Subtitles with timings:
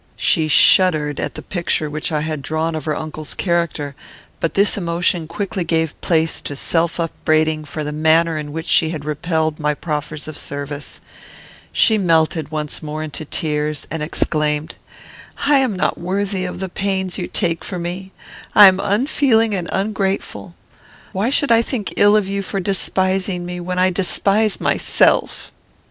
[0.17, 3.93] She shuddered at the picture which I had drawn of her uncle's character;
[4.39, 8.89] but this emotion quickly gave place to self upbraiding for the manner in which she
[8.89, 11.01] had repelled my proffers of service.
[11.71, 14.73] She melted once more into tears, and exclaimed,
[15.45, 18.11] "I am not worthy of the pains you take for me.
[18.55, 20.55] I am unfeeling and ungrateful.
[21.11, 25.51] Why should I think ill of you for despising me, when I despise myself?"